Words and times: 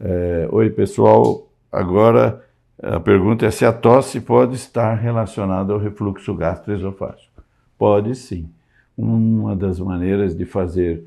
É, 0.00 0.48
Oi, 0.52 0.70
pessoal. 0.70 1.48
Agora 1.70 2.44
a 2.80 3.00
pergunta 3.00 3.44
é 3.44 3.50
se 3.50 3.64
a 3.64 3.72
tosse 3.72 4.20
pode 4.20 4.54
estar 4.54 4.94
relacionada 4.94 5.72
ao 5.72 5.78
refluxo 5.78 6.34
gastroesofágico. 6.34 7.42
Pode 7.76 8.14
sim. 8.14 8.48
Uma 8.96 9.56
das 9.56 9.80
maneiras 9.80 10.36
de 10.36 10.44
fazer 10.44 11.04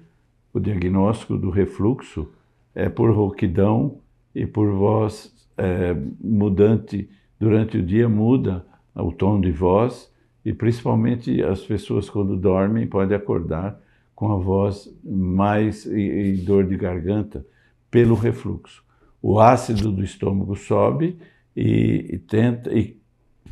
o 0.54 0.60
diagnóstico 0.60 1.38
do 1.38 1.50
refluxo 1.50 2.28
é 2.76 2.90
por 2.90 3.10
rouquidão 3.16 3.96
e 4.36 4.46
por 4.46 4.70
voz 4.72 5.34
é, 5.58 5.96
mudante 6.20 7.10
durante 7.40 7.78
o 7.78 7.84
dia 7.84 8.10
muda 8.10 8.66
o 8.94 9.12
tom 9.12 9.40
de 9.40 9.52
voz 9.52 10.12
e 10.44 10.54
principalmente 10.54 11.42
as 11.42 11.62
pessoas 11.62 12.10
quando 12.10 12.36
dormem 12.36 12.88
podem 12.88 13.16
acordar 13.16 13.80
com 14.14 14.32
a 14.32 14.36
voz 14.36 14.94
mais 15.04 15.86
e, 15.86 16.34
e 16.34 16.38
dor 16.38 16.66
de 16.66 16.76
garganta 16.76 17.46
pelo 17.92 18.16
refluxo. 18.16 18.84
O 19.22 19.40
ácido 19.40 19.92
do 19.92 20.04
estômago 20.04 20.56
sobe 20.56 21.20
e, 21.56 22.08
e 22.14 22.18
tenta 22.18 22.74
e 22.74 23.00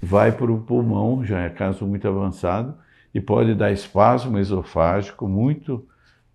vai 0.01 0.31
para 0.31 0.51
o 0.51 0.61
pulmão, 0.61 1.23
já 1.23 1.41
é 1.41 1.49
caso 1.49 1.85
muito 1.85 2.07
avançado, 2.07 2.73
e 3.13 3.19
pode 3.19 3.53
dar 3.53 3.71
espasmo 3.71 4.39
esofágico, 4.39 5.27
muito 5.27 5.85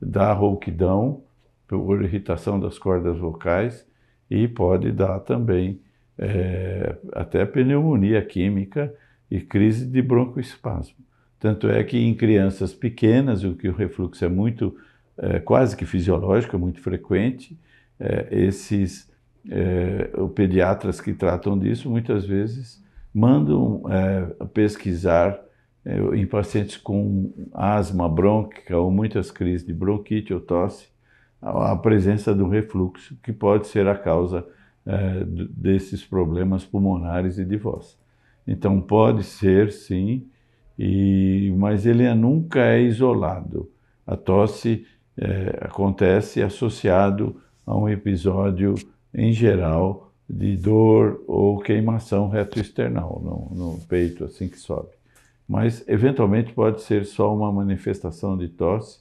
dar 0.01 0.35
rouquidão 0.35 1.23
por 1.67 2.03
irritação 2.05 2.61
das 2.61 2.79
cordas 2.79 3.19
vocais 3.19 3.87
e 4.30 4.47
pode 4.47 4.93
dar 4.93 5.21
também 5.21 5.80
é, 6.19 6.97
até 7.13 7.45
pneumonia 7.47 8.23
química 8.23 8.95
e 9.30 9.41
crise 9.41 9.87
de 9.87 10.02
broncoespasmo. 10.02 10.97
Tanto 11.41 11.69
é 11.69 11.83
que 11.85 11.99
em 11.99 12.15
crianças 12.15 12.73
pequenas, 12.73 13.45
o 13.45 13.55
que 13.55 13.69
o 13.69 13.75
refluxo 13.75 14.25
é 14.25 14.29
muito, 14.29 14.77
é, 15.16 15.41
quase 15.41 15.77
que 15.77 15.85
fisiológico, 15.85 16.57
é 16.57 16.59
muito 16.59 16.80
frequente, 16.80 17.59
é, 17.98 18.29
esses 18.30 19.10
é, 19.51 20.10
pediatras 20.35 21.01
que 21.01 21.13
tratam 21.13 21.59
disso 21.59 21.91
muitas 21.91 22.24
vezes 22.24 22.82
mandam 23.13 23.82
é, 23.91 24.45
pesquisar 24.46 25.38
é, 25.85 25.99
em 26.16 26.27
pacientes 26.27 26.77
com 26.77 27.33
asma 27.52 28.09
brônquica 28.09 28.77
ou 28.77 28.91
muitas 28.91 29.30
crises 29.30 29.66
de 29.66 29.73
bronquite 29.73 30.33
ou 30.33 30.41
tosse, 30.41 30.88
a 31.41 31.77
presença 31.77 32.35
do 32.35 32.49
refluxo, 32.49 33.18
que 33.23 33.30
pode 33.30 33.66
ser 33.66 33.87
a 33.87 33.95
causa 33.95 34.46
é, 34.87 35.23
desses 35.24 36.02
problemas 36.02 36.65
pulmonares 36.65 37.38
e 37.38 37.45
de 37.45 37.57
voz. 37.59 37.99
Então 38.46 38.80
pode 38.80 39.23
ser, 39.24 39.71
sim, 39.71 40.27
e, 40.79 41.55
mas 41.57 41.87
ele 41.87 42.13
nunca 42.15 42.61
é 42.61 42.80
isolado. 42.80 43.71
A 44.07 44.16
tosse 44.16 44.87
é, 45.16 45.59
acontece 45.61 46.43
associado 46.43 47.40
a 47.66 47.76
um 47.76 47.88
episódio, 47.88 48.74
em 49.12 49.32
geral, 49.32 50.12
de 50.29 50.57
dor 50.57 51.23
ou 51.26 51.59
queimação 51.59 52.29
retroesternal 52.29 53.21
no, 53.23 53.56
no 53.56 53.80
peito, 53.87 54.24
assim 54.24 54.48
que 54.48 54.59
sobe. 54.59 54.88
Mas, 55.48 55.87
eventualmente, 55.87 56.52
pode 56.52 56.82
ser 56.82 57.04
só 57.04 57.34
uma 57.34 57.52
manifestação 57.52 58.37
de 58.37 58.48
tosse, 58.48 59.01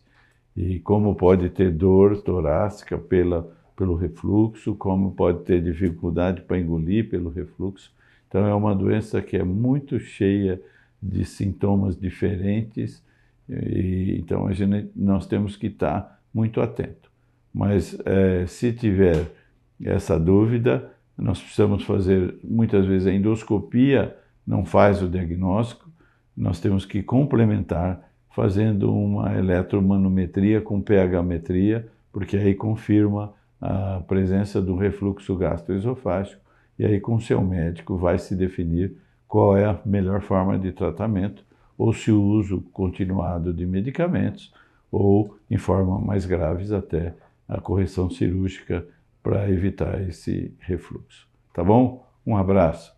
e 0.55 0.80
como 0.80 1.16
pode 1.16 1.50
ter 1.50 1.72
dor 1.72 2.22
torácica 2.22 2.97
pela, 2.97 3.50
pelo 3.75 3.95
refluxo, 3.95 4.75
como 4.75 5.11
pode 5.11 5.44
ter 5.44 5.64
dificuldade 5.64 6.42
para 6.42 6.59
engolir 6.59 7.09
pelo 7.09 7.30
refluxo. 7.30 7.92
Então, 8.27 8.45
é 8.45 8.53
uma 8.53 8.75
doença 8.75 9.22
que 9.22 9.38
é 9.38 9.44
muito 9.44 10.00
cheia 10.00 10.61
de 11.02 11.25
sintomas 11.25 12.00
diferentes, 12.00 13.03
e, 13.50 14.17
então 14.20 14.48
a 14.48 14.53
gente, 14.53 14.89
nós 14.95 15.25
temos 15.25 15.55
que 15.55 15.67
estar 15.67 16.22
muito 16.33 16.61
atento. 16.61 17.12
Mas 17.54 17.98
é, 18.06 18.46
se 18.48 18.73
tiver 18.73 19.28
essa 19.84 20.20
dúvida, 20.20 20.92
nós 21.18 21.40
precisamos 21.40 21.84
fazer 21.84 22.36
muitas 22.44 22.86
vezes 22.86 23.08
a 23.08 23.14
endoscopia, 23.14 24.16
não 24.45 24.66
faz 24.66 25.02
o 25.02 25.08
diagnóstico, 25.08 25.89
nós 26.36 26.60
temos 26.60 26.86
que 26.86 27.04
complementar 27.04 28.10
fazendo 28.32 28.92
uma 28.92 29.38
eletromanometria 29.38 30.60
com 30.60 30.82
pH-metria, 30.82 31.88
porque 32.11 32.36
aí 32.36 32.55
confirma 32.55 33.33
a 33.61 34.02
presença 34.08 34.61
do 34.61 34.76
refluxo 34.76 35.36
gastroesofágico 35.36 36.42
e 36.77 36.86
aí 36.86 37.00
com 37.00 37.20
seu 37.20 37.42
médico 37.42 37.95
vai 37.95 38.17
se 38.17 38.36
definir 38.36 38.98
qual 39.27 39.56
é 39.56 39.66
a 39.66 39.80
melhor 39.86 40.22
forma 40.22 40.58
de 40.58 40.72
tratamento 40.72 41.45
ou 41.77 41.94
se 41.94 42.11
o 42.11 42.22
uso 42.22 42.61
continuado 42.73 43.54
de 43.54 43.66
medicamentos 43.66 44.54
ou 44.92 45.38
em 45.50 45.58
forma 45.58 46.00
mais 46.00 46.26
graves 46.26 46.72
até 46.72 47.14
a 47.53 47.61
correção 47.61 48.09
cirúrgica 48.09 48.86
para 49.21 49.49
evitar 49.49 50.02
esse 50.08 50.53
refluxo. 50.59 51.27
Tá 51.53 51.64
bom? 51.64 52.05
Um 52.25 52.36
abraço. 52.36 52.93